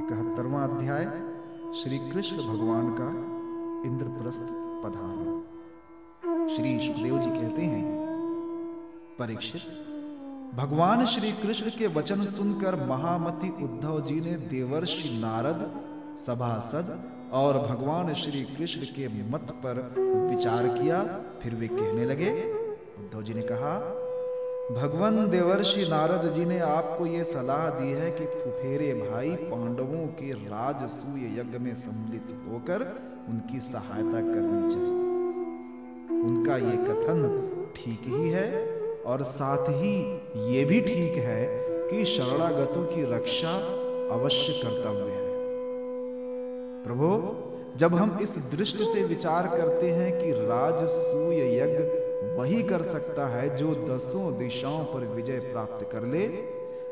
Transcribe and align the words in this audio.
इकहत्तरवा 0.00 0.62
अध्याय 0.64 1.04
श्री 1.74 1.98
कृष्ण 2.00 2.36
भगवान 2.38 2.90
का 2.90 3.08
इंद्रप्रस्थ 3.88 4.52
पधारना। 4.82 5.32
श्री 6.48 6.78
सुखदेव 6.80 7.18
जी 7.18 7.30
कहते 7.30 7.62
हैं, 7.62 7.84
परीक्षित, 9.18 9.62
भगवान 10.54 11.04
श्री 11.06 11.32
कृष्ण 11.32 11.70
के 11.70 11.86
वचन 11.86 12.20
सुनकर 12.26 12.76
महामति 12.86 13.48
उद्धव 13.64 14.00
जी 14.00 14.20
ने 14.20 14.36
देवर्षि 14.48 15.10
नारद, 15.18 15.68
सभासद 16.18 16.96
और 17.32 17.58
भगवान 17.66 18.12
श्री 18.14 18.42
कृष्ण 18.56 18.80
के 18.96 19.08
मत 19.30 19.52
पर 19.64 19.80
विचार 20.30 20.68
किया, 20.68 21.02
फिर 21.42 21.54
वे 21.54 21.68
कहने 21.68 22.04
लगे। 22.04 22.30
उद्धव 22.98 23.22
जी 23.22 23.34
ने 23.34 23.42
कहा 23.42 23.74
भगवान 24.72 25.28
देवर्षि 25.30 25.86
नारद 25.90 26.32
जी 26.32 26.44
ने 26.44 26.58
आपको 26.58 27.06
ये 27.06 27.24
सलाह 27.24 27.68
दी 27.70 27.92
है 27.92 28.10
कि 28.10 28.24
फुफेरे 28.24 28.92
भाई 28.94 29.30
पांडवों 29.30 30.06
के 30.06 30.32
राजसूय 30.32 31.38
यज्ञ 31.38 31.58
में 31.58 31.74
सम्मिलित 31.74 32.34
होकर 32.48 32.82
उनकी 33.28 33.60
सहायता 33.60 34.20
करनी 34.20 34.70
चाहिए। 34.70 36.20
उनका 36.22 36.56
ये 36.56 36.76
कथन 36.76 37.22
ठीक 37.76 38.00
ही 38.06 38.28
है 38.28 38.66
और 39.06 39.22
साथ 39.22 39.68
ही 39.68 39.94
ये 40.54 40.64
भी 40.64 40.80
ठीक 40.80 41.16
है 41.24 41.46
कि 41.90 42.04
शरणागतों 42.04 42.84
की 42.84 43.02
रक्षा 43.14 43.54
अवश्य 44.14 44.52
कर्तव्य 44.52 45.10
है। 45.10 45.28
प्रभु, 46.84 47.08
जब 47.76 47.94
हम 47.94 48.18
इस 48.22 48.36
दृष्टि 48.56 48.84
से 48.84 49.04
विचार 49.04 49.46
करते 49.46 49.90
हैं 49.90 50.12
कि 50.18 50.30
राजसूय 50.32 51.56
यज्ञ 51.56 51.97
वही 52.22 52.62
कर 52.62 52.82
सकता 52.82 53.26
है 53.26 53.56
जो 53.56 53.74
दसों 53.74 54.38
दिशाओं 54.38 54.84
पर 54.84 55.06
विजय 55.06 55.38
प्राप्त 55.38 55.88
कर 55.92 56.02
ले। 56.02 56.28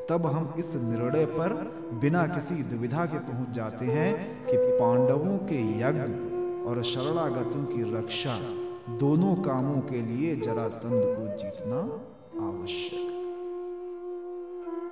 तब 0.08 0.26
हम 0.26 0.54
इस 0.58 0.74
निर्णय 0.74 1.26
पर 1.26 1.52
बिना 2.00 2.26
किसी 2.26 2.54
दुविधा 2.54 3.06
के 3.06 3.18
पहुँच 3.18 3.56
जाते 3.56 3.84
हैं 3.84 4.46
कि 4.46 4.56
पांडवों 4.56 5.38
के 5.38 5.60
यज्ञ 5.78 6.36
और 6.68 6.82
शरणागतों 6.82 7.64
की 7.64 7.96
रक्षा 7.96 8.38
दोनों 8.96 9.34
कामों 9.34 9.80
के 9.80 10.02
लिए 10.02 10.36
जरासंध 10.36 11.02
को 11.02 11.36
जीतना 11.36 11.80
आवश्यक। 12.46 13.12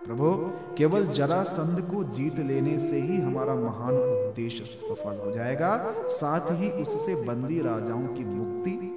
प्रभु, 0.07 0.31
केवल 0.79 1.07
जरासंध 1.07 1.81
को 1.81 2.05
जीत 2.05 2.39
लेने 2.39 2.79
से 2.79 3.01
ही 3.01 3.17
हमारा 3.17 3.55
महान 3.55 3.95
उद्देश्य 3.95 4.65
सफल 4.65 5.23
हो 5.27 5.33
जाएगा। 5.33 5.95
साथ 6.09 6.51
ही 6.51 6.71
उससे 6.71 7.15
बंदी 7.15 7.61
राजाओं 7.61 8.07
की 8.07 8.25
मुक्ति 8.25 8.94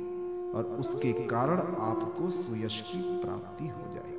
और 0.58 0.63
उसके 0.80 1.11
कारण 1.27 1.59
आपको 1.83 2.30
सुयश 2.31 2.81
की 2.88 3.00
प्राप्ति 3.22 3.67
हो 3.67 3.94
जाएगी। 3.95 4.16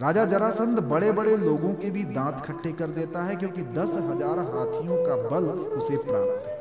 राजा 0.00 0.24
जरासंध 0.26 0.78
बड़े 0.88 1.10
बड़े 1.12 1.36
लोगों 1.38 1.72
के 1.74 1.90
भी 1.90 2.04
दांत 2.12 2.42
खट्टे 2.46 2.72
कर 2.74 2.90
देता 2.92 3.22
है, 3.22 3.36
क्योंकि 3.36 3.62
दस 3.72 3.90
हज़ार 3.94 4.38
हाथियों 4.48 4.96
का 5.06 5.16
बल 5.30 5.48
उसे 5.78 5.96
प्राप्त 6.04 6.46
है। 6.46 6.58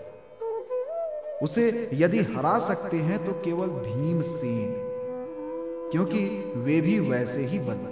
उसे 1.42 1.89
यदि 1.95 2.20
हरा 2.31 2.58
सकते 2.61 2.98
हैं 3.00 3.23
तो 3.26 3.33
केवल 3.44 3.67
भीमसेन, 3.83 4.73
क्योंकि 5.92 6.26
वे 6.58 6.81
भी 6.81 7.00
वैसे 7.02 7.42
ही 7.44 7.59
बल 7.61 7.88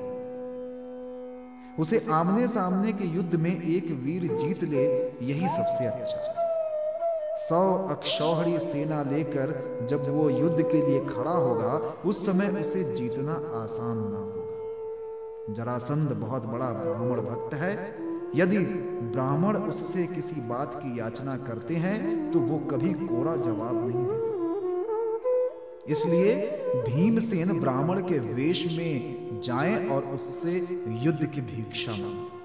उसे 1.78 2.06
आमने 2.12 2.48
सामने 2.48 2.92
के 2.94 3.06
युद्ध 3.08 3.36
में 3.36 3.52
एक 3.52 3.90
वीर 4.04 4.24
जीत 4.38 4.64
ले, 4.66 4.86
यही 5.24 5.48
सबसे 5.48 5.86
अच्छा। 5.86 6.46
सौ 7.38 7.74
अक्षौहड़ी 7.90 8.60
सेना 8.60 9.02
लेकर 9.04 9.52
जब 9.90 10.08
वो 10.10 10.30
युद्ध 10.30 10.62
के 10.62 10.86
लिए 10.88 11.00
खड़ा 11.06 11.32
होगा, 11.32 11.74
उस 12.06 12.26
समय 12.26 12.48
उसे 12.62 12.84
जीतना 12.96 13.34
आसान 13.56 13.98
ना 13.98 14.18
होगा। 14.18 15.54
जरासंध 15.54 16.12
बहुत 16.12 16.46
बड़ा 16.46 16.70
ब्राह्मण 16.74 17.22
भक्त 17.22 17.54
है। 17.54 17.74
यदि 18.36 18.58
ब्राह्मण 19.12 19.58
उससे 19.58 20.06
किसी 20.08 20.42
बात 20.42 20.74
की 20.76 21.00
याचना 21.00 21.38
करते 21.38 21.76
हैं 21.76 22.32
तो 22.32 22.40
वो 22.40 22.58
कभी 22.72 22.94
कोरा 22.94 23.36
जवाब 23.36 23.88
नहीं 23.88 24.06
देता। 24.06 24.36
इसलिए 25.92 26.36
भीमसेन 26.88 27.60
ब्राह्मण 27.60 28.02
के 28.02 28.20
वेश 28.34 28.66
में 28.78 29.42
जाएँ 29.44 29.90
और 29.90 30.06
उससे 30.06 30.68
युद्ध 31.04 31.26
की 31.26 31.42
भिक्षा 31.42 31.92
मांगे। 31.92 32.36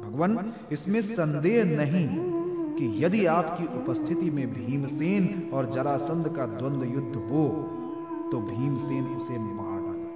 भगवान, 0.00 0.52
इसमें 0.72 1.00
संदेह 1.02 1.64
नहीं। 1.76 2.37
कि 2.78 3.04
यदि 3.04 3.24
आपकी 3.26 3.64
उपस्थिति 3.78 4.30
में 4.30 4.46
भीमसेन 4.54 5.50
और 5.54 5.70
जरासंध 5.70 6.28
का 6.36 6.46
द्वंद्व 6.48 6.84
युद्ध 6.86 7.16
हो 7.30 7.48
तो 8.32 8.40
भीमसेन 8.40 9.04
उसे 9.16 9.38
मार 9.38 9.80
डालेंगे 9.80 10.06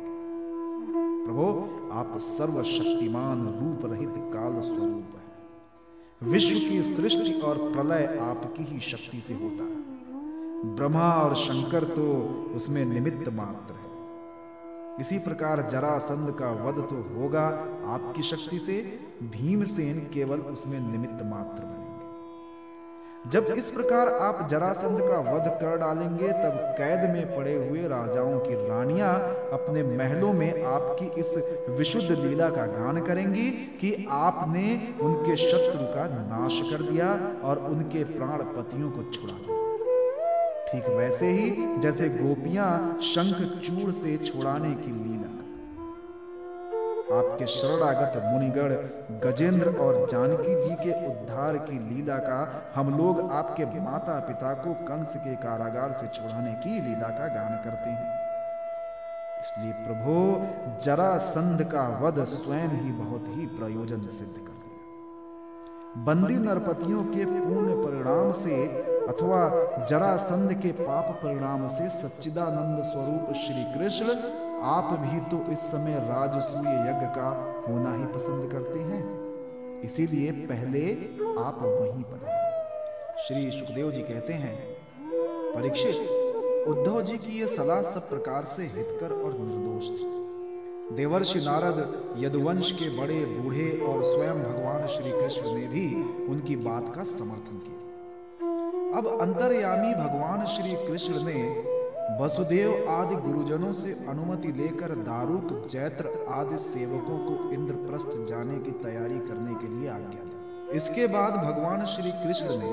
प्रभु, 1.24 1.46
आप 1.92 2.16
सर्वशक्तिमान 2.18 3.42
रूप 3.60 3.80
रहित 3.92 4.14
काल 4.34 4.60
स्वरूप 4.60 5.08
है। 5.14 6.30
विश्व 6.30 6.58
की 6.68 6.82
सृष्टि 6.84 7.32
और 7.40 7.58
प्रलय 7.72 8.04
आपकी 8.22 8.64
ही 8.64 8.80
शक्ति 8.80 9.20
से 9.20 9.34
होता 9.34 9.64
है। 9.64 9.80
ब्रह्मा 10.76 11.08
और 11.14 11.34
शंकर 11.34 11.84
तो 11.84 12.04
उसमें 12.56 12.84
निमित्त 12.84 13.28
मात्र 13.28 13.74
है। 13.74 13.90
इसी 15.00 15.18
प्रकार 15.18 15.62
जरासंध 15.70 16.30
का 16.32 16.50
वध 16.64 16.78
तो 16.90 16.96
होगा 17.10 17.46
आपकी 17.94 18.22
शक्ति 18.22 18.58
से, 18.58 18.82
भीमसेन 19.32 19.98
केवल 20.14 20.40
उसमें 20.50 20.80
निमित्त 20.82 21.24
मात्र 21.24 21.64
बनेंगे 21.64 21.81
जब 23.30 23.44
इस 23.44 23.70
प्रकार 23.70 24.08
आप 24.08 24.48
जरासंध 24.50 25.00
का 25.00 25.18
वध 25.32 25.44
कर 25.60 25.76
डालेंगे, 25.76 26.28
तब 26.28 26.74
कैद 26.78 27.10
में 27.10 27.36
पड़े 27.36 27.54
हुए 27.54 27.82
राजाओं 27.88 28.38
की 28.40 28.54
रानियाँ 28.54 29.14
अपने 29.52 29.82
महलों 29.82 30.32
में 30.32 30.64
आपकी 30.64 31.20
इस 31.20 31.34
विशुद्ध 31.68 32.10
लीला 32.10 32.48
का 32.50 32.66
गान 32.66 33.00
करेंगी 33.00 33.50
कि 33.80 34.06
आपने 34.10 34.64
उनके 35.00 35.36
शत्रु 35.36 35.86
का 35.86 36.06
नाश 36.08 36.60
कर 36.70 36.82
दिया 36.82 37.12
और 37.44 37.58
उनके 37.58 38.04
प्राण 38.04 38.42
पतियों 38.56 38.90
को 38.90 39.02
छुड़ा 39.02 39.34
दिया। 39.34 39.60
ठीक 40.72 40.88
वैसे 40.96 41.26
ही 41.26 41.50
जैसे 41.78 42.08
गोपियाँ 42.08 42.98
शंख 43.02 43.36
चूड़ 43.60 43.90
से 43.90 44.16
छुड़ाने 44.16 44.74
की 44.74 44.92
लीला 44.92 45.41
आपके 47.12 47.46
शरणागत 47.46 48.14
मुनिगढ़ 48.24 48.72
गजेंद्र 49.24 49.74
और 49.76 49.96
जानकी 50.10 50.54
जी 50.62 50.74
के 50.74 50.92
उद्धार 51.06 51.56
की 51.66 51.78
लीला 51.78 52.16
का 52.18 52.38
हम 52.74 52.96
लोग 52.98 53.20
आपके 53.32 53.64
माता 53.80 54.18
पिता 54.28 54.52
को 54.62 54.74
कंस 54.84 55.12
के 55.16 55.34
कारागार 55.42 55.92
से 55.92 56.06
छुड़ाने 56.14 56.52
की 56.62 56.80
लीला 56.80 57.08
का 57.08 57.26
गान 57.34 57.56
करते 57.64 57.90
हैं। 57.90 58.20
इसलिए 59.40 59.72
प्रभु 59.84 60.14
जरासंध 60.84 61.62
का 61.64 61.86
वध 62.02 62.22
स्वयं 62.28 62.80
ही 62.80 62.92
बहुत 62.94 63.24
ही 63.28 63.46
प्रयोजन 63.56 64.06
सिद्ध 64.08 64.32
कर 64.32 64.52
दिया 64.52 66.04
बंदी 66.04 66.38
नरपतियों 66.38 67.04
के 67.04 67.24
पूर्ण 67.24 67.74
परिणाम 67.82 68.32
से 68.34 68.60
अथवा 69.08 69.40
जरासंध 69.90 70.52
के 70.62 70.72
पाप 70.80 71.10
परिणाम 71.24 71.66
से 71.68 71.88
सच्चिदानंद 71.90 72.82
स्वरूप 72.84 73.32
श्री 73.36 73.64
कृष्ण 73.74 74.14
आप 74.62 74.98
भी 75.00 75.20
तो 75.30 75.52
इस 75.52 75.58
समय 75.58 75.98
राजसूय 75.98 76.72
यज्ञ 76.88 77.06
का 77.16 77.28
होना 77.68 77.94
ही 77.94 78.04
पसंद 78.04 78.50
करते 78.52 78.78
हैं। 78.78 79.80
इसीलिए 79.82 80.32
पहले 80.32 80.82
आप 81.40 81.58
वहीं 81.62 82.02
पर 82.02 82.20
श्री 83.18 83.50
सुखदेव 83.50 83.90
जी 83.92 84.00
कहते 84.02 84.32
हैं, 84.32 84.56
परीक्षित, 85.54 85.96
उद्धव 86.68 87.00
जी 87.02 87.18
की 87.18 87.40
यह 87.40 87.46
सलाह 87.46 87.82
सब 87.82 88.08
प्रकार 88.08 88.44
से 88.44 88.62
हितकर 88.62 89.12
और 89.12 89.32
निर्दोष 89.38 89.88
थी। 89.90 90.96
देवर्षि 90.96 91.38
नारद, 91.38 91.78
यदुवंश 92.18 92.72
के 92.72 92.88
बड़े 92.98 93.24
बूढ़े 93.24 93.70
और 93.88 94.02
स्वयं 94.04 94.42
भगवान 94.42 94.86
श्री 94.86 95.10
कृष्ण 95.10 95.54
ने 95.54 95.66
भी 95.66 95.84
उनकी 96.26 96.56
बात 96.56 96.94
का 96.94 97.04
समर्थन 97.04 97.58
किया। 97.58 98.98
अब 98.98 99.06
अंतर्यामी 99.20 99.94
भगवान 99.94 100.44
श्री 100.46 100.72
कृष्ण 100.86 101.22
ने 101.24 101.71
वसुदेव 102.20 102.88
आदि 102.90 103.14
गुरुजनों 103.16 103.72
से 103.72 103.92
अनुमति 104.08 104.48
लेकर 104.52 104.94
दारुक, 105.04 105.66
जैत्र 105.70 106.10
आदि 106.30 106.58
सेवकों 106.58 107.18
को 107.18 107.50
इंद्रप्रस्थ 107.50 108.16
जाने 108.28 108.58
की 108.58 108.70
तैयारी 108.82 109.18
करने 109.18 109.54
के 109.54 109.68
लिए 109.68 109.88
आज्ञा 109.88 110.24
दी। 110.24 110.76
इसके 110.76 111.06
बाद 111.06 111.34
भगवान 111.36 111.84
श्री 111.84 112.10
कृष्ण 112.22 112.58
ने 112.58 112.70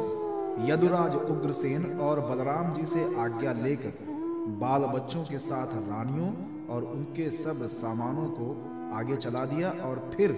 यदुराज 0.71 1.15
उग्रसेन 1.15 1.85
और 1.99 2.19
बलराम 2.19 2.73
जी 2.73 2.85
से 2.85 3.03
आज्ञा 3.19 3.53
लेकर 3.53 3.93
बाल 4.59 4.85
बच्चों 4.93 5.23
के 5.23 5.39
साथ 5.39 5.75
रानियों 5.89 6.31
और 6.75 6.83
उनके 6.85 7.29
सब 7.33 7.67
सामानों 7.73 8.29
को 8.31 8.47
आगे 8.95 9.15
चला 9.17 9.45
दिया 9.45 9.69
और 9.83 10.09
फिर 10.13 10.31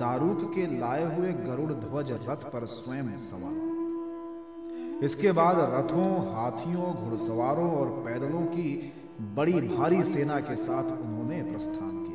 दारूक 0.00 0.50
के 0.54 0.66
लाए 0.78 1.04
हुए 1.16 1.32
गरुड़ 1.44 1.72
ध्वज 1.74 2.12
रथ 2.28 2.50
पर 2.52 2.66
स्वयं 2.68 3.16
सवार। 3.20 3.71
इसके 5.02 5.32
बाद 5.32 5.56
रथों, 5.58 6.34
हाथियों, 6.34 6.94
घुड़सवारों 6.94 7.70
और 7.70 7.86
पैदलों 7.86 8.40
की 8.40 8.92
बड़ी 9.20 9.52
भारी 9.52 10.02
सेना 10.02 10.40
के 10.40 10.56
साथ 10.56 10.84
उन्होंने 10.84 11.42
प्रस्थान 11.42 12.04
किया। 12.04 12.12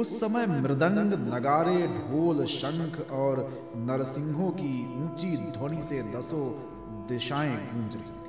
उस 0.00 0.20
समय 0.20 0.46
मृदंग, 0.46 1.34
नगारे, 1.34 1.86
ढोल, 1.88 2.44
शंख 2.44 3.10
और 3.12 3.52
नरसिंहों 3.76 4.50
की 4.50 5.02
ऊँची 5.02 5.36
ध्वनि 5.36 5.82
से 5.82 6.02
दसों 6.02 6.50
दिशाएँ 7.08 7.56
गूंज 7.56 7.94
रही 7.94 8.04
थी। 8.04 8.28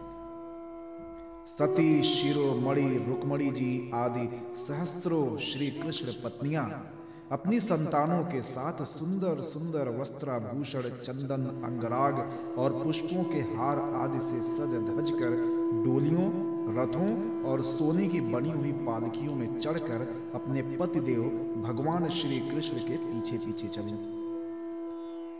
सती, 1.47 2.01
शिरोमणि, 2.01 3.05
रुकमणि 3.07 3.49
जी 3.51 3.91
आदि 3.93 4.55
सहस्त्रों 4.67 5.37
श्री 5.37 5.71
कृष्ण 5.71 6.07
पत्नियाँ 6.23 6.93
अपनी 7.31 7.59
संतानों 7.59 8.23
के 8.23 8.41
साथ 8.41 8.83
सुंदर 8.83 9.41
सुंदर 9.41 9.89
वस्त्राभूषण, 9.89 10.81
चंदन, 10.81 11.43
अंगराग 11.65 12.31
और 12.57 12.83
पुष्पों 12.83 13.23
के 13.23 13.39
हार 13.39 13.79
आदि 13.79 14.19
से 14.19 14.37
सज 14.37 14.73
धज 14.87 15.11
कर 15.11 15.35
डोलियों, 15.85 16.23
रथों 16.75 17.43
और 17.43 17.61
सोने 17.61 18.07
की 18.07 18.21
बनी 18.21 18.49
हुई 18.49 18.71
पालकियों 18.71 19.35
में 19.35 19.59
चढ़कर 19.59 20.31
अपने 20.35 20.61
पतिदेव 20.61 21.21
भगवान 21.67 22.09
श्री 22.09 22.39
कृष्ण 22.39 22.77
के 22.77 22.97
पीछे 22.97 23.37
पीछे 23.37 23.67
चले। 23.67 23.93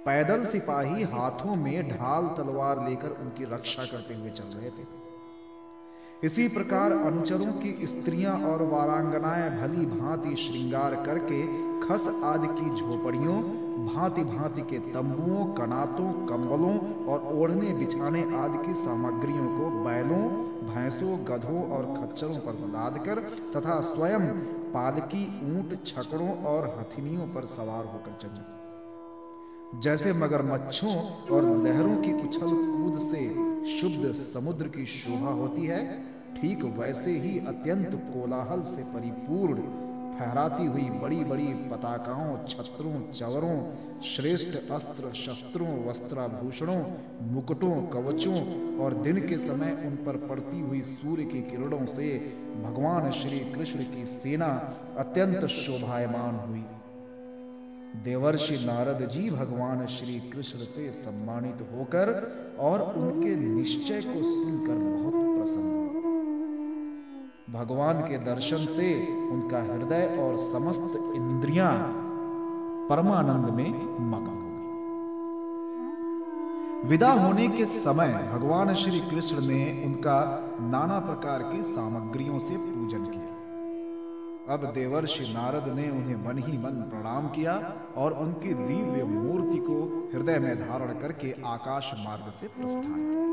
पैदल 0.06 0.46
सिपाही 0.46 1.04
हाथों 1.04 1.56
में 1.56 1.90
ढाल 1.90 2.28
तलवार 2.38 2.90
लेकर 2.90 3.10
उनकी 3.10 3.44
रक्षा 3.44 3.84
करते 3.84 4.14
हुए 4.14 4.30
चल 4.30 4.44
रहे 4.44 4.70
थे। 4.70 4.88
इसी 6.24 6.48
प्रकार 6.48 6.92
अनुचरों 6.92 7.52
की 7.54 7.88
स्त्रियाँ 7.88 8.38
और 8.38 8.62
वारांगनाएँ 8.64 9.50
भली 9.60 9.86
भांति 9.86 10.36
श्रृंगार 10.36 10.96
करके 11.06 11.69
खस 11.90 12.04
आदि 12.24 12.48
की 12.48 12.76
झोपड़ियों 12.76 13.36
भांति 13.86 14.24
भांति 14.24 14.62
के 14.62 14.80
तंबुओं, 14.92 15.46
कनातों, 15.54 16.12
कंबलों 16.28 16.74
और 17.06 17.24
ओढ़ने, 17.34 17.72
बिछाने 17.74 18.22
आदि 18.38 18.58
की 18.58 18.74
सामग्रियों 18.74 19.48
को 19.58 19.70
बैलों, 19.86 20.20
भैंसों, 20.68 21.18
गधों 21.26 21.64
और 21.70 21.86
खच्चरों 21.96 22.36
पर 22.36 22.60
लाद 22.68 23.02
कर 23.06 23.20
तथा 23.56 23.80
स्वयं 23.82 24.30
पालकी, 24.72 25.26
ऊँट, 25.48 25.76
छकड़ों 25.86 26.30
और 26.44 26.68
हथिनियों 26.80 27.28
पर 27.28 27.46
सवार 27.46 27.86
होकर 27.86 28.18
चले 28.22 29.80
जैसे 29.80 30.14
मगरमच्छों 30.14 30.96
और 31.32 31.46
लहरों 31.66 31.98
की 31.98 32.14
उछल 32.14 32.56
कूद 32.72 33.00
से 33.00 33.26
शुद्ध 33.80 34.14
समुद्र 34.14 34.68
की 34.68 34.86
शोभा 34.86 35.32
होती 35.34 35.66
है, 35.66 35.84
ठीक 36.36 36.64
वैसे 36.80 37.20
ही 37.20 37.38
अत्यंत 37.48 37.96
कोलाहल 38.06 38.62
से 38.62 38.84
परिपूर्ण 38.94 39.88
फहराती 40.19 40.66
हुई 40.66 40.81
बड़ी 40.81 41.24
बड़ी 41.24 41.44
पताकाओं, 41.44 42.45
छत्रों, 42.45 43.12
चवरों, 43.12 43.75
श्रेष्ठ 44.01 44.71
अस्त्र, 44.71 45.13
शस्त्रों, 45.13 45.86
वस्त्राभूषणों, 45.86 46.83
मुकुटों, 47.21 47.88
कवचों 47.88 48.39
और 48.80 48.94
दिन 48.94 49.27
के 49.27 49.38
समय 49.38 49.83
उन 49.86 49.95
पर 49.95 50.27
पड़ती 50.27 50.60
हुई 50.60 50.81
सूर्य 50.81 51.24
की 51.24 51.42
किरणों 51.42 51.86
से 51.86 52.33
भगवान 52.63 53.12
श्री 53.12 53.39
कृष्ण 53.39 53.80
की 53.80 54.06
सेना 54.06 54.77
अत्यंत 54.98 55.45
शोभायमान 55.45 56.50
हुई। 56.50 56.66
देवर्षि 58.04 58.66
नारद 58.66 59.07
जी 59.07 59.30
भगवान 59.30 59.86
श्री 59.86 60.19
कृष्ण 60.19 60.60
से 60.60 60.92
सम्मानित 60.92 61.68
होकर 61.74 62.12
और 62.60 62.81
उनके 62.81 63.36
निश्चय 63.36 64.01
को 64.01 64.24
सुनकर 64.24 64.74
बहुत 64.74 65.13
प्रसन्न 65.38 65.89
भगवान 67.54 68.01
के 68.01 68.18
दर्शन 68.18 68.66
से 68.66 68.88
उनका 69.31 69.60
हृदय 69.63 70.18
और 70.22 70.36
समस्त 70.38 70.96
इंद्रियाँ 71.16 71.72
परमानंद 72.90 73.46
में 73.50 73.69
मगन 74.10 74.36
हो 74.36 74.50
गई। 76.81 76.90
विदा 76.90 77.12
होने 77.12 77.48
के 77.48 77.66
समय 77.66 78.30
भगवान 78.34 78.74
श्री 78.74 79.00
कृष्ण 79.00 79.48
ने 79.48 79.84
उनका 79.86 80.18
नाना 80.62 81.00
प्रकार 81.00 81.44
की 81.44 81.62
सामग्रियों 81.62 82.40
से 82.40 82.56
पूजन 82.56 83.06
किया। 83.06 83.34
अब 84.54 84.62
देवर्षि 84.74 85.24
नारद 85.34 85.68
ने 85.75 85.90
उन्हें 85.90 86.19
मन 86.28 86.38
ही 86.38 86.57
मन 86.57 86.75
प्रणाम 86.92 87.28
किया 87.28 87.56
और 87.98 88.13
उनकी 88.13 88.54
दिव्य 88.54 89.04
मूर्ति 89.04 89.57
को 89.57 90.10
हृदय 90.13 90.40
में 90.40 90.56
धारण 90.60 90.92
करके 91.00 91.30
आकाश 91.45 91.92
मार्ग 92.06 92.31
से 92.31 92.48
प्रस्थान 92.48 93.02
किया। 93.02 93.25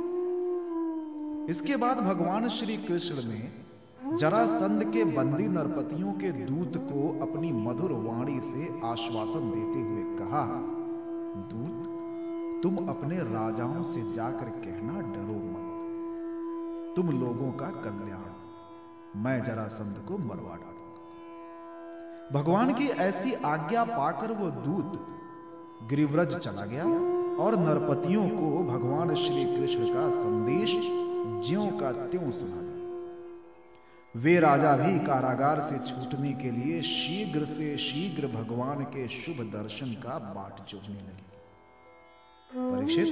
इसके 1.50 1.76
बाद 1.76 1.96
भगवान 2.00 2.48
श्री 2.48 2.76
कृष्ण 2.76 3.16
ने 3.28 3.65
जरासंध 4.14 4.92
के 4.92 5.04
बंदी 5.04 5.48
नरपतियों 5.48 6.12
के 6.12 6.32
दूत 6.32 6.72
को 6.76 7.26
अपनी 7.26 7.52
मधुर 7.52 7.92
वाणी 7.92 8.40
से 8.40 8.80
आश्वासन 8.84 9.40
देते 9.40 9.80
हुए 9.80 10.18
कहा, 10.18 10.46
दूत, 11.52 11.82
तुम 12.62 12.88
अपने 12.88 13.18
राजाओं 13.18 13.82
से 13.82 14.12
जाकर 14.12 14.44
कहना 14.44 15.00
डरो 15.00 15.34
मत। 15.34 15.66
तुम 16.96 17.20
लोगों 17.20 17.52
का 17.52 17.66
कल्याण। 17.66 19.22
मैं 19.22 19.44
जरासंध 19.44 20.08
को 20.08 20.18
मरवा 20.18 20.56
डालूँगा। 20.56 22.40
भगवान 22.40 22.72
की 22.72 22.88
ऐसी 22.88 23.32
आज्ञा 23.32 23.84
पाकर 23.84 24.32
वो 24.32 24.50
दूत 24.50 25.06
गिरिव्रज 25.88 26.36
चला 26.36 26.66
गया 26.66 26.84
और 27.44 27.56
नरपतियों 27.56 28.28
को 28.28 28.64
भगवान 28.64 29.14
श्री 29.14 29.56
कृष्ण 29.56 29.94
का 29.94 30.10
संदेश 30.10 30.72
ज्यो 31.48 31.78
का 31.80 31.92
त्यों 31.92 32.30
सुना 32.30 32.75
वे 34.16 34.38
राजा 34.40 34.76
भी 34.76 34.98
कारागार 34.98 35.60
से 35.60 35.78
छूटने 35.78 36.32
के 36.32 36.50
लिए 36.50 36.80
शीघ्र 36.82 37.44
से 37.44 37.76
शीघ्र 37.76 38.26
भगवान 38.26 38.82
के 38.84 39.06
शुभ 39.08 39.42
दर्शन 39.52 39.86
का 40.02 40.18
बाट 40.18 40.60
जोड़ने 40.68 40.94
लगे। 40.94 41.24
परीक्षित 42.70 43.08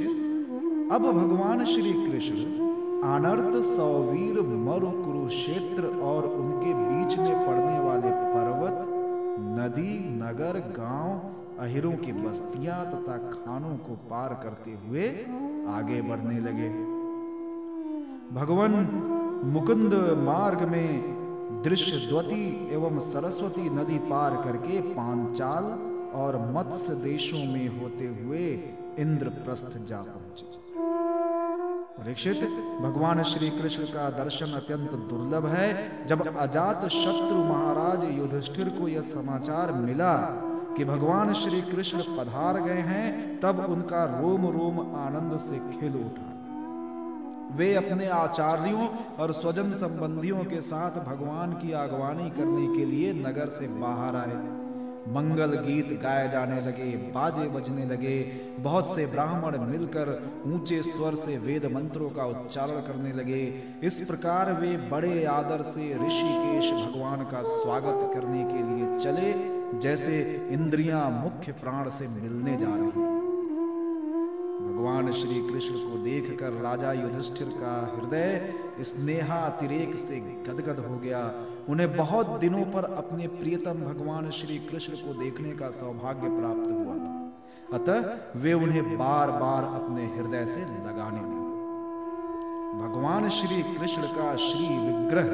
अब 0.93 1.03
भगवान 1.13 1.65
श्री 1.65 1.93
कृष्ण 1.93 2.37
अनर्थ 3.05 3.61
सौवीर 3.67 4.41
मरु 4.41 4.91
कुरुक्षेत्र 5.03 5.87
और 6.03 6.27
उनके 6.27 6.75
बीच 6.75 7.19
में 7.19 7.47
पड़ने 7.47 7.79
वाले 7.79 8.11
पर्वत, 8.11 8.79
नदी, 9.59 9.99
नगर, 10.17 10.59
गाँव, 10.77 11.11
अहिरों 11.65 11.93
की 11.97 12.13
बस्तियाँ 12.13 12.85
तथा 12.87 13.17
खानों 13.31 13.77
को 13.79 13.97
पार 14.07 14.35
करते 14.43 14.79
हुए 14.87 15.09
आगे 15.71 16.01
बढ़ने 16.03 16.39
लगे। 16.41 16.69
भगवान 18.35 18.73
मुकुंद 19.45 19.95
मार्ग 20.19 20.63
में 20.63 21.63
दृश्य 21.65 21.97
द्वती 22.09 22.75
एवं 22.75 22.99
सरस्वती 22.99 23.71
नदी 23.71 23.99
पार 23.99 24.37
करके 24.37 24.81
पांचाल 24.81 25.65
और 26.15 26.37
मत्स्य 26.53 26.95
देशों 26.95 27.39
में 27.53 27.81
होते 27.81 28.07
हुए 28.07 28.49
इंद्रप्रस्थ 28.99 29.79
जा 29.87 30.01
पहुँचे। 30.03 30.47
परीक्षित, 31.99 32.43
भगवान 32.81 33.23
श्री 33.23 33.51
कृष्ण 33.51 33.85
का 33.85 34.09
दर्शन 34.11 34.47
अत्यंत 34.47 34.95
दुर्लभ 34.95 35.47
है। 35.47 36.07
जब 36.07 36.37
अजात 36.37 36.89
शत्रु 36.89 37.39
महाराज 37.39 38.19
युधिष्ठिर 38.19 38.69
को 38.69 38.89
यह 38.89 39.01
समाचार 39.01 39.73
मिला 39.73 40.17
कि 40.77 40.85
भगवान 40.85 41.33
श्री 41.33 41.61
कृष्ण 41.61 41.99
पधार 41.99 42.61
गए 42.61 42.81
हैं, 42.83 43.41
तब 43.41 43.67
उनका 43.69 44.05
रोम 44.21 44.47
रोम 44.47 44.81
आनंद 44.81 45.39
से 45.39 45.59
खिल 45.79 45.97
उठा। 45.97 46.34
वे 47.57 47.75
अपने 47.75 48.07
आचार्यों 48.09 48.89
और 49.19 49.33
स्वजन 49.33 49.71
संबंधियों 49.75 50.45
के 50.45 50.61
साथ 50.61 51.05
भगवान 51.07 51.53
की 51.53 51.73
आगवानी 51.73 52.31
करने 52.31 52.67
के 52.79 52.85
लिए 52.85 53.13
नगर 53.13 53.49
से 53.49 53.67
बाहर 53.81 54.17
आए। 54.17 54.43
मंगल 55.09 55.55
गीत 55.57 55.89
गाए 56.03 56.29
जाने 56.31 56.61
लगे, 56.61 56.91
बाजे 57.15 57.49
बजने 57.49 57.85
लगे। 57.85 58.19
बहुत 58.59 58.95
से 58.95 59.07
ब्राह्मण 59.07 59.59
मिलकर 59.61 60.13
ऊँचे 60.47 60.81
स्वर 60.83 61.15
से 61.15 61.37
वेद 61.39 61.65
मंत्रों 61.73 62.11
का 62.11 62.27
उच्चारण 62.27 62.81
करने 62.81 63.13
लगे। 63.13 63.43
इस 63.83 63.99
प्रकार 64.01 64.53
वे 64.53 64.77
बड़े 64.91 65.25
आदर 65.25 65.63
से 65.63 65.93
ऋषिकेश 65.97 66.71
भगवान 66.73 67.25
का 67.25 67.43
स्वागत 67.43 68.11
करने 68.15 68.45
के 68.45 68.63
लिए 68.65 68.99
चले, 68.99 69.33
जैसे 69.79 70.23
इंद्रियाँ 70.51 71.11
मुख्य 71.23 71.53
प्राण 71.53 71.91
से 71.91 72.09
मिलने 72.09 72.57
जा 72.57 72.75
रही। 72.75 73.14
भगवान 74.85 75.13
श्री 75.13 75.35
कृष्ण 75.49 75.75
को 75.75 75.99
देखकर 75.99 76.53
राजा 76.53 76.93
युधिष्ठिर 76.93 77.49
का 77.49 77.97
हृदय 77.97 78.55
स्नेहातिरेक 78.81 79.95
से 79.95 80.19
गदगद 80.21 80.85
हो 80.89 80.97
गया। 80.97 81.21
उन्हें 81.69 81.97
बहुत 81.97 82.29
दिनों 82.41 82.65
पर 82.65 82.85
अपने 82.85 83.29
प्रियतम 83.29 83.73
भगवान 83.73 84.31
श्री 84.31 84.59
कृष्ण 84.59 84.93
को 84.93 85.15
देखने 85.15 85.53
का 85.53 85.71
सौभाग्य 85.71 86.29
प्राप्त 86.29 86.71
हुआ 86.71 86.97
था। 86.97 87.15
अतः 87.73 88.41
वे 88.41 88.53
उन्हें 88.53 88.99
बार 88.99 89.31
बार 89.31 89.65
अपने 89.65 90.05
हृदय 90.07 90.45
से 90.45 90.61
लगाने 90.61 91.23
लगे। 91.23 91.47
भगवान 92.83 93.29
श्री 93.29 93.63
कृष्ण 93.63 94.03
का 94.03 94.37
श्री 94.37 94.69
विग्रह, 94.69 95.33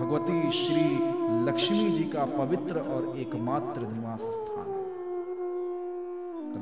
भगवती 0.00 0.40
श्री 0.52 0.88
लक्ष्मी 1.44 1.90
जी 1.90 2.04
का 2.04 2.24
पवित्र 2.24 2.78
और 2.78 3.14
एकमात्र 3.18 3.80
निवास 3.80 4.20
स्थान। 4.20 4.77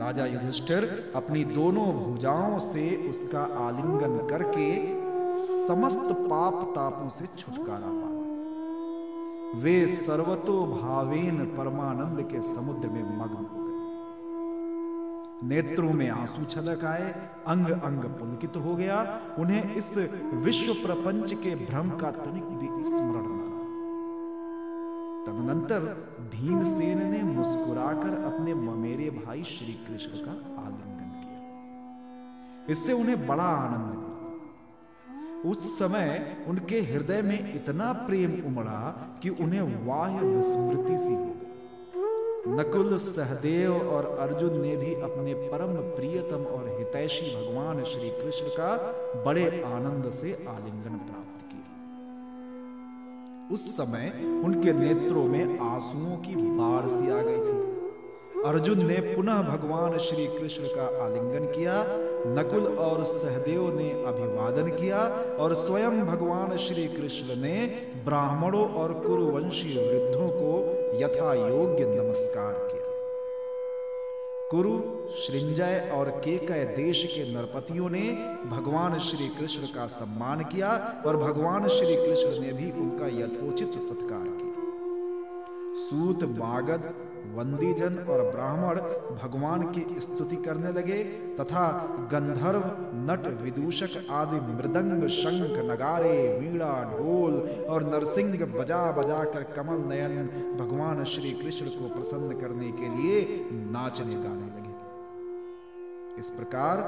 राजा 0.00 0.26
युधिष्ठिर 0.26 1.12
अपनी 1.17 1.45
दोनों 1.45 1.87
भुजाओं 1.95 2.59
से 2.59 2.85
उसका 3.11 3.43
आलिंगन 3.67 4.26
करके 4.31 4.67
समस्त 5.67 6.12
पाप 6.31 6.62
तापों 6.75 7.09
से 7.09 7.26
छुटकारा 7.38 7.91
पा 7.93 8.15
वे 9.61 9.87
सर्वतो 9.87 10.55
भावेन 10.67 11.38
परमानंद 11.57 12.23
के 12.23 12.41
समुद्र 12.43 12.88
में 12.88 13.05
मग्न 13.19 13.45
हो 13.45 13.61
गए। 13.61 13.75
नेत्रों 15.49 15.93
में 15.93 16.09
आँसू 16.11 16.45
छलक 16.45 16.85
आए, 16.85 17.07
अंग 17.47 17.67
अंग 17.67 18.05
पुलकित 18.19 18.57
हो 18.57 18.75
गया। 18.75 18.99
उन्हें 19.38 19.75
इस 19.75 19.88
विश्व 20.35 20.73
प्रपंच 20.75 21.33
के 21.35 21.55
भ्रम 21.55 21.91
का 21.91 22.11
तनिक 22.11 22.45
भी 22.45 22.69
स्मरण 22.85 23.29
न 23.31 23.46
तदनंतर 25.26 25.80
भीमसेन 26.35 26.99
ने 27.11 27.23
मुस्कुराकर 27.23 28.12
अपने 28.25 28.54
ममेरे 28.54 29.11
भाई 29.11 29.42
श्री 29.42 29.73
कृष्ण 29.87 30.25
का 30.25 30.35
आलिंगन 30.62 31.09
किया। 31.23 31.40
इससे 32.73 32.92
उन्हें 32.92 33.26
बड़ा 33.26 33.49
आनंद 33.56 33.87
मिला। 33.88 35.50
उस 35.50 35.78
समय 35.78 36.37
उनके 36.49 36.80
हृदय 36.83 37.23
में 37.23 37.54
इतना 37.54 37.92
प्रेम 37.92 38.33
उमड़ा 38.47 38.78
कि 39.23 39.28
उन्हें 39.28 39.87
वाह्य 39.87 40.21
विस्मृति 40.26 40.99
सी 40.99 41.14
हो 41.14 41.35
नकुल, 42.49 42.97
सहदेव 42.97 43.73
और 43.88 44.06
अर्जुन 44.18 44.61
ने 44.61 44.76
भी 44.76 44.95
अपने 44.95 45.35
परम 45.35 45.75
प्रियतम 45.97 46.45
और 46.47 46.68
हितैषी 46.78 47.26
भगवान 47.37 47.85
श्री 47.85 48.11
कृष्ण 48.11 48.47
का 48.49 48.76
बड़े 49.25 49.47
आनंद 49.66 50.11
से 50.11 50.33
आलिंगन 50.49 50.99
प्राप्त 50.99 51.25
उस 53.53 53.76
समय 53.76 54.12
उनके 54.45 54.73
नेत्रों 54.73 55.25
में 55.25 55.59
आंसुओं 55.59 56.17
की 56.17 56.35
बाढ़ 56.37 56.87
सी 56.87 57.11
आ 57.11 57.23
गई 57.23 57.38
थी। 57.38 57.55
अर्जुन 58.47 58.87
ने 58.87 58.95
पुनः 59.15 59.43
भगवान 59.43 59.97
श्री 59.99 60.26
कृष्ण 60.26 60.62
का 60.67 60.87
आलिंगन 61.05 61.47
किया, 61.47 61.85
नकुल 62.29 62.67
और 62.76 63.05
सहदेव 63.05 63.76
ने 63.79 63.91
अभिवादन 64.05 64.71
किया 64.71 64.99
और 65.38 65.55
स्वयं 65.55 66.00
भगवान 66.07 66.57
श्री 66.57 66.87
कृष्ण 66.88 67.37
ने 67.37 67.67
ब्राह्मणों 68.05 68.69
और 68.71 68.93
कुरुवंशी 69.07 69.76
वृद्धों 69.79 70.29
को 70.29 70.53
यथा 70.99 71.35
योग्य 71.49 72.03
नमस्कार 72.03 72.65
कुरु, 74.50 74.73
श्रृंजय 75.17 75.91
और 75.93 76.09
केकय 76.25 76.65
देश 76.76 77.03
के 77.07 77.25
नरपतियों 77.33 77.88
ने 77.91 78.03
भगवान 78.47 78.99
श्री 78.99 79.29
कृष्ण 79.29 79.67
का 79.67 79.87
सम्मान 79.87 80.43
किया 80.45 80.71
और 81.07 81.17
भगवान 81.17 81.69
श्री 81.69 81.97
कृष्ण 81.97 82.41
ने 82.43 82.53
भी 82.53 82.71
उनका 82.81 83.07
यथोचित 83.19 83.79
सत्कार 83.81 84.26
किया। 84.29 84.46
सूत 85.76 86.23
मागध 86.38 86.85
वंदीजन 87.35 87.97
और 88.09 88.21
ब्राह्मण 88.30 88.76
भगवान 89.16 89.62
की 89.73 89.80
स्तुति 90.00 90.37
करने 90.37 90.73
लगे, 90.73 91.02
तथा 91.40 91.64
गंधर्व, 92.12 92.64
नट, 93.06 93.26
विदूषक 93.42 93.97
आदि 94.11 94.40
मृदंग, 94.52 95.06
शंख, 95.09 95.59
नगारे, 95.71 96.16
वीणा, 96.38 96.73
ढोल 96.92 97.35
और 97.68 97.85
नरसिंह 97.85 98.45
बजा 98.54 98.80
बजा 98.92 99.23
कर 99.25 99.42
कमल 99.56 99.85
नयन 99.88 100.26
भगवान 100.59 101.04
श्री 101.04 101.33
कृष्ण 101.33 101.66
को 101.68 101.88
प्रसन्न 101.88 102.40
करने 102.40 102.71
के 102.73 102.95
लिए 102.97 103.21
नाचने 103.52 104.14
गाने 104.14 104.47
लगे। 104.47 104.75
इस 106.18 106.30
प्रकार 106.30 106.83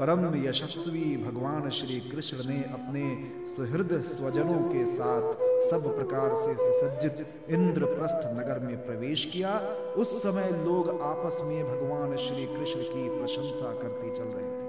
परम 0.00 0.22
यशस्वी 0.44 1.16
भगवान 1.24 1.68
श्री 1.70 2.00
कृष्ण 2.10 2.48
ने 2.48 2.62
अपने 2.72 3.04
सुहृद 3.48 4.00
स्वजनों 4.04 4.62
के 4.68 4.86
साथ 4.86 5.43
सब 5.60 5.94
प्रकार 5.96 6.34
से 6.34 6.54
सुसज्जित 6.54 7.26
इंद्रप्रस्थ 7.50 8.28
नगर 8.32 8.58
में 8.58 8.76
प्रवेश 8.86 9.24
किया। 9.24 9.52
उस 9.96 10.22
समय 10.22 10.50
लोग 10.64 10.88
आपस 11.02 11.40
में 11.44 11.64
भगवान 11.64 12.16
श्री 12.16 12.44
कृष्ण 12.46 12.80
की 12.80 13.08
प्रशंसा 13.18 13.72
करते 13.72 14.14
चल 14.16 14.24
रहे 14.24 14.50
थे। 14.50 14.62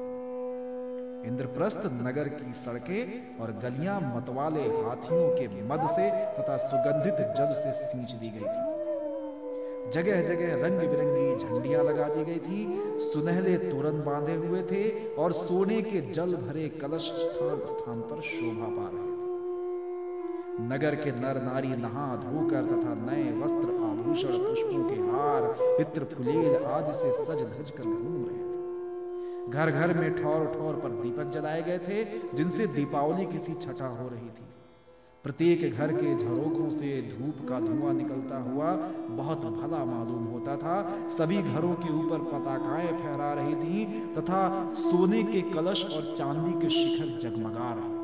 इंद्रप्रस्थ 1.28 1.82
नगर 2.02 2.28
की 2.28 2.52
सड़कें 2.54 3.38
और 3.42 3.52
गलियाँ 3.64 4.00
मतवाले 4.16 4.62
हाथियों 4.62 5.30
के 5.30 5.48
मद 5.64 5.88
से 5.90 6.10
तथा 6.36 6.58
सुगंधित 6.58 7.18
जल 7.38 7.54
से 7.54 7.72
सींच 7.72 8.12
दी 8.12 8.30
गई 8.30 8.48
थी। 8.48 8.74
जगह 9.92 10.22
जगह 10.28 10.54
रंग 10.66 10.80
बिरंगी 10.80 11.36
झंडियाँ 11.38 11.84
लगा 11.84 12.08
दी 12.08 12.24
गई 12.26 12.40
थी। 12.40 13.00
सुनहले 13.02 13.58
तोरण 13.58 14.04
बांधे 14.04 14.36
हुए 14.36 14.62
थे 14.62 14.84
और 15.16 15.32
सोने 15.32 15.82
के 15.82 16.02
जल 16.12 16.36
भरे 16.36 16.70
कलश 16.82 17.12
स्थान 17.16 17.66
स्थान 17.66 18.02
पर 18.02 18.22
शोभा 18.22 18.68
पा 18.68 18.90
रहे 18.94 19.04
थे। 19.04 19.15
नगर 20.62 20.96
के 20.96 21.12
नर 21.12 21.42
नारी 21.42 21.68
नहा 21.68 22.16
धोकर 22.16 22.66
तथा 22.66 22.94
नए 22.94 23.32
वस्त्र, 23.42 23.70
आभूषण, 23.70 24.30
पुष्पों 24.30 24.84
के 24.90 24.96
हार 24.96 25.56
इत्र 25.82 26.04
फुलेल 26.04 26.64
आदि 26.66 26.94
से 26.94 27.10
सज 27.10 27.42
धज 27.42 27.72
कर 27.72 27.84
घूम 27.84 28.26
रहे 28.26 28.38
थे। 28.38 29.52
घर 29.52 29.72
घर 29.72 29.94
में 29.94 30.16
ठौर 30.16 30.46
ठौर 30.46 30.76
पर 30.76 30.90
दीपक 30.90 31.32
जलाए 31.32 31.62
गए 31.64 31.80
थे, 31.80 32.04
जिनसे 32.34 32.68
दीपावली 32.68 33.26
किसी 33.26 33.54
छठा 33.54 33.88
हो 33.88 34.08
रही 34.10 34.30
थी। 34.30 34.46
प्रत्येक 35.24 35.76
घर 35.76 35.92
के 35.92 36.16
झरोखों 36.18 36.70
से 36.70 37.02
धूप 37.02 37.50
का 37.50 37.60
धुआँ 37.60 37.94
निकलता 37.94 38.38
हुआ 38.38 38.72
बहुत 39.10 39.46
भला 39.46 39.86
मालूम 39.86 40.24
होता 40.24 40.56
था। 40.56 41.00
सभी 41.10 41.42
घरों 41.42 41.74
के 41.74 41.94
ऊपर 41.94 42.20
पताकाएँ 42.20 42.88
फहरा 42.88 43.34
रही 43.34 43.56
थी 43.56 43.86
तथा 44.14 44.74
सोने 44.74 45.24
के 45.24 45.42
कलश 45.42 45.86
और 45.86 46.16
चांदी 46.18 46.62
के 46.62 46.70
शिखर 46.70 47.18
जगमगा 47.20 47.74
रहे 47.74 47.95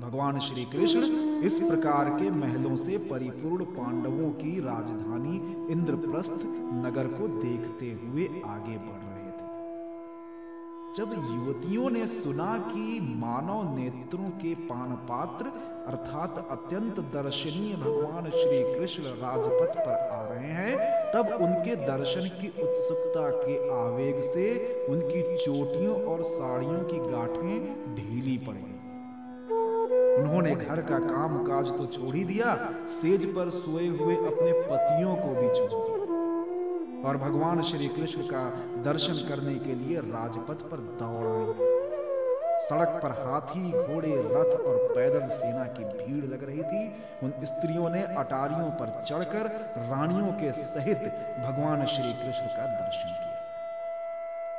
भगवान 0.00 0.38
श्री 0.38 0.64
कृष्ण 0.64 1.00
इस 1.42 1.58
प्रकार 1.58 2.08
के 2.10 2.30
महलों 2.30 2.76
से 2.76 2.96
परिपूर्ण 2.98 3.64
पांडवों 3.64 4.30
की 4.30 4.60
राजधानी 4.60 5.36
इंद्रप्रस्थ 5.72 6.44
नगर 6.84 7.06
को 7.06 7.28
देखते 7.28 7.86
हुए 7.86 8.24
आगे 8.46 8.76
बढ़ 8.78 9.04
रहे 9.04 9.30
थे। 9.30 9.46
जब 10.96 11.14
युवतियों 11.30 11.90
ने 11.90 12.06
सुना 12.06 12.58
कि 12.58 13.00
मानव 13.00 13.78
नेत्रों 13.78 14.28
के 14.28 14.54
पान 14.54 14.92
पात्र 15.08 15.46
अर्थात 15.86 16.46
अत्यंत 16.50 17.00
दर्शनीय 17.14 17.74
भगवान 17.76 18.30
श्री 18.30 18.62
कृष्ण 18.74 19.02
राजपथ 19.02 19.76
पर 19.78 20.08
आ 20.12 20.22
रहे 20.28 20.52
हैं, 20.52 20.76
तब 21.12 21.34
उनके 21.42 21.76
दर्शन 21.76 22.28
की 22.40 22.48
उत्सुकता 22.62 23.28
के 23.30 23.58
आवेग 23.80 24.20
से 24.20 24.46
उनकी 24.88 25.36
चोटियों 25.36 26.00
और 26.04 26.22
साड़ियों 26.22 26.80
की 26.84 26.98
गांठें 27.10 27.94
ढीली 27.96 28.38
पड़ 28.38 28.54
गई। 28.54 28.75
उन्होंने 30.18 30.54
घर 30.54 30.80
का 30.80 30.98
काम 30.98 31.36
काज 31.44 31.68
तो 31.68 31.86
छोड़ 31.86 32.14
ही 32.14 32.24
दिया, 32.24 32.54
सेज 32.90 33.24
पर 33.34 33.50
सोए 33.50 33.86
हुए 33.88 34.16
अपने 34.16 34.52
पतियों 34.62 35.14
को 35.16 35.28
भी 35.40 35.48
छोड़ 35.48 35.70
दिया। 35.70 35.94
और 37.08 37.16
भगवान 37.16 37.62
श्री 37.62 37.88
कृष्ण 37.88 38.22
का 38.22 38.44
दर्शन 38.82 39.26
करने 39.28 39.54
के 39.54 39.74
लिए 39.74 40.00
राजपथ 40.06 40.62
पर 40.70 40.78
दौड़ 41.00 41.26
आई। 41.26 41.74
सड़क 42.60 43.00
पर 43.02 43.10
हाथी, 43.10 43.70
घोड़े, 43.70 44.14
रथ 44.16 44.60
और 44.60 44.76
पैदल 44.94 45.26
सेना 45.28 45.64
की 45.72 45.84
भीड़ 45.84 46.24
लग 46.24 46.44
रही 46.44 46.62
थी। 46.62 46.82
उन 47.22 47.32
स्त्रियों 47.44 47.90
ने 47.90 48.02
अटारियों 48.16 48.70
पर 48.70 49.02
चढ़कर 49.04 49.46
रानियों 49.90 50.32
के 50.32 50.52
सहित 50.52 51.02
भगवान 51.38 51.84
श्री 51.86 52.12
कृष्ण 52.14 52.46
का 52.46 52.66
दर्शन 52.66 53.08
किया। 53.08 53.35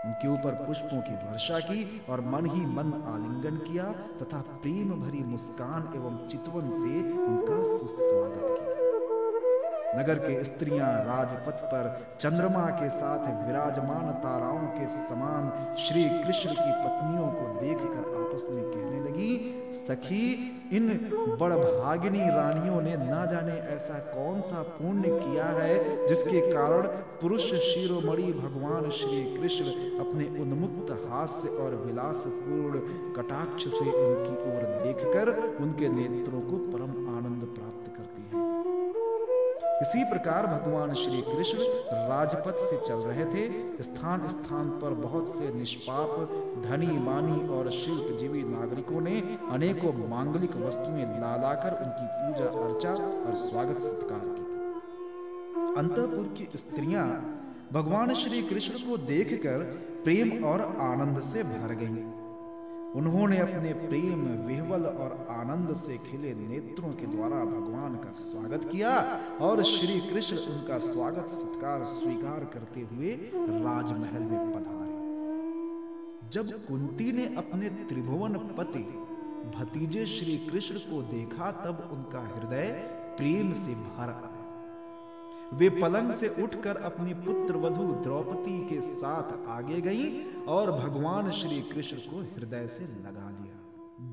उनके 0.08 0.28
ऊपर 0.28 0.54
पुष्पों 0.66 1.02
की 1.02 1.16
वर्षा 1.24 1.60
की 1.60 1.80
और 2.10 2.22
मन 2.26 2.46
ही 2.46 2.66
मन 2.76 2.94
आलिंगन 3.08 3.58
किया 3.64 3.86
तथा 4.22 4.42
प्रेम 4.62 4.92
भरी 5.02 5.24
मुस्कान 5.26 5.92
एवं 5.96 6.18
चितवन 6.28 6.70
से 6.72 7.02
उनका 7.24 7.58
सुस्वागत 7.64 8.46
किया। 8.50 8.76
नगर 9.98 10.20
के 10.20 10.44
स्त्रियाँ 10.44 10.90
राजपथ 11.06 11.62
पर 11.66 11.90
चंद्रमा 12.22 12.66
के 12.80 12.90
साथ 12.90 13.28
विराजमान 13.46 14.12
ताराओं 14.24 14.68
के 14.70 14.88
समान 14.90 15.76
श्री 15.78 16.04
कृष्ण 16.20 16.50
की 16.52 16.72
पत्नियों 16.84 17.28
को 17.32 17.46
देखकर 17.62 18.17
में 18.46 18.64
कहने 18.64 19.00
लगी, 19.00 19.32
सखी, 19.74 20.28
इन 20.74 20.88
बड़भागिनी 21.40 22.20
रानियों 22.20 22.82
ने 22.82 22.96
ना 22.98 23.26
जाने 23.26 23.54
ऐसा 23.76 24.00
कौन 24.00 24.42
सा 24.42 24.62
पुण्य 24.62 25.10
किया 25.10 25.46
है 25.46 26.08
जिसके 26.08 26.42
कारण 26.52 26.88
पुरुष 27.22 27.54
शिरोमणि 27.54 28.32
भगवान 28.34 28.90
श्री 28.90 29.24
कृष्ण 29.36 29.66
अपने 30.00 30.28
उन्मुक्त 30.42 30.92
हास्य 31.10 31.50
और 31.50 31.76
विलासपूर्ण 31.86 32.80
कटाक्ष 33.14 33.68
से 33.68 33.86
उनकी 33.86 34.36
ओर 34.52 34.66
देखकर 34.84 35.34
उनके 35.62 35.90
नेत्रों 35.90 36.42
को 36.42 36.58
परम 36.58 37.07
इसी 39.82 40.04
प्रकार 40.04 40.46
भगवान 40.48 40.94
श्री 40.94 41.22
कृष्ण 41.22 41.58
राजपथ 42.10 42.58
से 42.70 42.78
चल 42.88 42.94
रहे 42.94 43.26
थे 43.26 43.84
स्थान 43.84 44.28
स्थान 44.28 44.70
पर 44.70 44.94
बहुत 44.94 45.28
से 45.28 45.54
निष्पाप, 45.54 46.16
धनी 46.66 46.98
मानी 46.98 47.48
और 47.48 47.70
शिल्प 47.72 48.18
जीवी 48.20 48.44
नागरिकों 48.44 49.02
ने 49.02 49.20
अनेकों 49.52 49.94
मांगलिक 50.10 50.56
वस्तुएँ 50.58 51.06
ला 51.20 51.36
लाकर 51.36 51.78
उनकी 51.86 52.08
पूजा, 52.14 52.50
अर्चा 52.66 52.94
और 53.30 53.36
स्वागत, 53.36 53.82
सत्कार 53.82 54.20
की 54.20 54.46
अंतपुर 55.80 56.34
की 56.38 56.58
स्त्रियाँ 56.58 57.08
भगवान 57.74 58.14
श्री 58.14 58.42
कृष्ण 58.42 58.90
को 58.90 58.98
देखकर 58.98 59.64
प्रेम 60.04 60.44
और 60.46 60.62
आनंद 60.62 61.20
से 61.22 61.44
भर 61.44 61.76
गईं। 61.76 62.17
उन्होंने 62.96 63.38
अपने 63.38 63.74
प्रेम, 63.74 64.22
विह्वल 64.48 64.86
और 64.86 65.28
आनंद 65.30 65.76
से 65.76 65.98
खिले 65.98 66.34
नेत्रों 66.34 66.90
के 66.90 67.06
द्वारा 67.06 67.36
भगवान 67.46 67.96
का 67.96 68.12
स्वागत 68.12 68.70
किया 68.72 68.96
और 69.42 69.64
श्री 69.64 70.00
कृष्ण 70.00 70.38
उनका 70.38 70.78
स्वागत, 70.78 71.30
सत्कार, 71.30 71.84
स्वीकार 71.84 72.46
करते 72.46 72.82
हुए 72.82 73.12
राजमहल 73.36 74.22
में 74.22 74.52
पधारे। 74.52 74.88
जब 76.30 76.66
कुंती 76.66 77.12
ने 77.12 77.36
अपने 77.36 77.70
त्रिभुवन 77.70 78.34
पति, 78.34 78.84
भतीजे 79.60 80.06
श्री 80.06 80.38
कृष्ण 80.38 80.76
को 80.76 81.02
देखा, 81.02 81.52
तब 81.52 81.90
उनका 81.92 82.20
हृदय 82.20 82.72
प्रेम 83.18 83.54
से 83.54 83.76
भर 83.76 84.10
आया। 84.10 84.37
वे 85.54 85.70
पलंग 85.70 86.12
से 86.12 86.28
उठकर 86.44 86.78
अपनी 86.78 87.14
पुत्र 87.14 87.58
वधु 87.58 87.84
द्रौपदी 88.04 88.60
के 88.68 88.82
साथ 88.82 89.48
आगे 89.48 89.82
गई 89.82 90.10
और 90.48 90.72
भगवान 90.72 91.30
श्री 91.32 91.62
कृष्ण 91.62 91.98
को 91.98 92.20
हृदय 92.20 92.68
से 92.68 92.84
लगा 92.84 93.30
लिया 93.30 93.56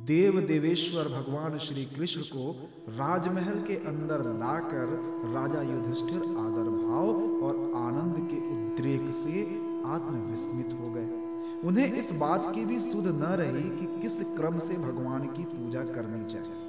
देव 0.06 0.40
देवेश्वर 0.40 1.08
भगवान 1.08 1.58
श्री 1.58 1.84
कृष्ण 1.84 2.20
को 2.22 2.50
राजमहल 2.88 3.60
के 3.62 3.74
अंदर 3.86 4.22
लाकर 4.38 4.94
राजा 5.34 5.62
युधिष्ठिर 5.62 6.22
आदर 6.22 6.70
भाव 6.70 7.44
और 7.46 7.56
आनंद 7.76 8.16
के 8.30 8.38
उद्रेक 8.50 9.10
से 9.10 9.42
आत्मविस्मित 9.86 10.78
हो 10.80 10.90
गए। 10.90 11.22
उन्हें 11.68 11.92
इस 11.92 12.12
बात 12.12 12.54
की 12.54 12.64
भी 12.64 12.78
सुध 12.80 13.06
न 13.06 13.34
रही 13.34 13.68
कि 13.70 14.00
किस 14.00 14.20
क्रम 14.36 14.58
से 14.58 14.74
भगवान 14.74 15.26
की 15.26 15.44
पूजा 15.44 15.84
करनी 15.84 16.24
चाहिए। 16.24 16.63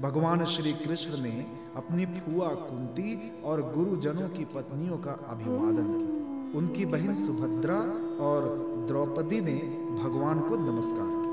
भगवान 0.00 0.44
श्री 0.44 0.72
कृष्ण 0.72 1.22
ने 1.22 1.46
अपनी 1.76 2.04
फुआ 2.06 2.48
कुंती 2.48 3.40
और 3.44 3.60
गुरुजनों 3.74 4.28
की 4.28 4.44
पत्नियों 4.44 4.96
का 4.98 5.12
अभिवादन 5.28 5.90
किया। 5.92 6.58
उनकी 6.58 6.84
बहन 6.84 7.14
सुभद्रा 7.14 7.76
और 8.24 8.46
द्रौपदी 8.88 9.40
ने 9.40 9.54
भगवान 10.02 10.40
को 10.40 10.56
नमस्कार 10.56 11.10
किया। 11.10 11.30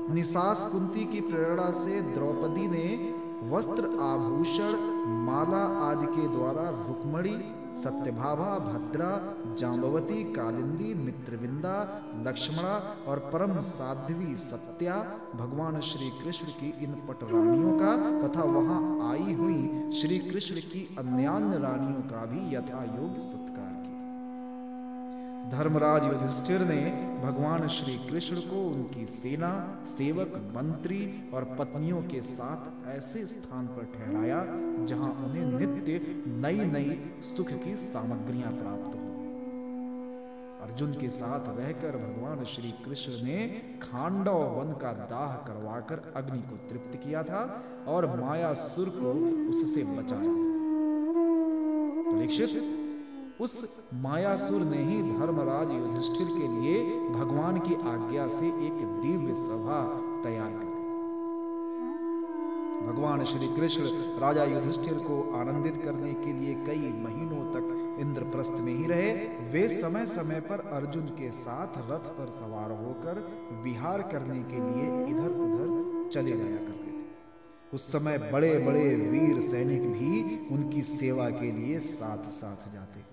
अपनी 0.00 0.22
सास 0.22 0.68
कुंती 0.72 1.04
की 1.04 1.20
प्रेरणा 1.20 1.70
से 1.70 2.00
द्रौपदी 2.02 2.66
ने 2.66 3.14
वस्त्र 3.50 3.84
आभूषण, 4.00 4.76
माला 5.24 5.64
आदि 5.90 6.06
के 6.06 6.28
द्वारा 6.28 6.70
रुक्मणी 6.88 7.36
सत्यभावा 7.76 8.50
भद्रा, 8.58 9.10
जाम्बवती, 9.58 10.22
कालिंदी, 10.32 10.92
मित्रविंदा, 10.94 11.76
लक्ष्मणा 12.26 12.74
और 13.08 13.18
परम 13.32 13.60
साध्वी 13.60 14.34
सत्या 14.36 14.96
भगवान 15.34 15.80
श्री 15.80 16.10
कृष्ण 16.22 16.46
की 16.52 16.74
इन 16.84 16.94
पटरानियों 17.08 17.78
का 17.78 17.94
तथा 18.20 18.44
वहाँ 18.50 18.82
आई 19.10 19.34
हुई 19.34 19.90
श्री 20.00 20.18
कृष्ण 20.18 20.60
की 20.66 20.86
अन्यान्य 20.98 21.58
रानियों 21.58 22.02
का 22.10 22.24
भी 22.24 22.54
यथा 22.54 22.84
योग्य 22.84 23.20
धर्मराज 25.50 26.04
युधिष्ठिर 26.04 26.60
ने 26.60 26.80
भगवान 27.24 27.66
श्री 27.68 27.94
कृष्ण 28.10 28.36
को 28.36 28.62
उनकी 28.68 29.06
सेना, 29.06 29.50
सेवक, 29.86 30.36
मंत्री 30.56 31.30
और 31.34 31.44
पत्नियों 31.58 32.02
के 32.02 32.20
साथ 32.20 32.88
ऐसे 32.88 33.24
स्थान 33.26 33.66
पर 33.66 33.84
ठहराया 33.94 34.38
जहाँ 34.86 35.10
उन्हें 35.24 35.44
नित्य 35.60 36.00
नई 36.26 36.64
नई 36.64 36.98
सुख 37.22 37.52
की 37.64 37.74
सामग्रियाँ 37.74 38.52
प्राप्त 38.52 38.94
हो। 38.94 39.02
अर्जुन 40.66 40.92
के 40.92 41.08
साथ 41.08 41.48
रहकर 41.58 41.96
भगवान 41.96 42.44
श्री 42.44 42.70
कृष्ण 42.84 43.24
ने 43.24 43.36
खांडव 43.82 44.38
वन 44.54 44.72
का 44.72 44.92
दाह 44.92 45.34
करवाकर 45.46 46.12
अग्नि 46.16 46.38
को 46.38 46.56
तृप्त 46.68 46.96
किया 47.04 47.22
था 47.22 47.42
और 47.88 48.06
मायासुर 48.20 48.88
को 48.96 49.12
उससे 49.50 49.84
बचाया 49.84 50.22
था 50.22 50.52
परीक्षित 52.10 52.50
उस 53.40 53.78
मायासुर 53.94 54.62
ने 54.64 54.78
ही 54.78 55.02
धर्मराज 55.02 55.70
युधिष्ठिर 55.70 56.26
के 56.26 56.48
लिए 56.48 56.82
भगवान 57.10 57.58
की 57.58 57.74
आज्ञा 57.74 58.26
से 58.28 58.46
एक 58.66 58.76
दिव्य 59.02 59.34
सभा 59.34 59.80
तैयार 60.24 60.50
कर 60.50 60.72
भगवान 62.86 63.24
श्री 63.24 63.46
कृष्ण 63.46 63.82
राजा 64.20 64.44
युधिष्ठिर 64.44 64.98
को 64.98 65.20
आनंदित 65.36 65.76
करने 65.84 66.12
के 66.14 66.32
लिए 66.32 66.54
कई 66.54 66.92
महीनों 67.02 67.44
तक 67.52 67.98
इंद्रप्रस्थ 68.00 68.52
में 68.52 68.72
ही 68.74 68.86
रहे। 68.86 69.12
वे 69.52 69.68
समय 69.68 70.06
समय 70.06 70.40
पर 70.40 70.60
अर्जुन 70.72 71.06
के 71.18 71.30
साथ 71.30 71.78
रथ 71.90 72.08
पर 72.16 72.30
सवार 72.30 72.70
होकर 72.70 73.20
विहार 73.64 74.02
करने 74.02 74.42
के 74.42 74.56
लिए 74.56 74.86
इधर 75.06 75.30
उधर 75.38 76.10
चले 76.10 76.36
जाया 76.36 76.56
करते 76.56 76.90
थे। 76.90 77.02
उस 77.74 77.92
समय 77.92 78.18
बड़े 78.32 78.58
बड़े 78.58 78.84
वीर 78.94 79.40
सैनिक 79.40 79.82
भी 79.92 80.38
उनकी 80.54 80.82
सेवा 80.82 81.30
के 81.30 81.52
लिए 81.52 81.78
साथ 81.78 82.30
साथ 82.30 82.72
जाते 82.72 83.03